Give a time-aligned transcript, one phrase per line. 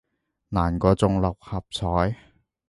[0.49, 0.89] 難中
[1.21, 2.17] 過六合彩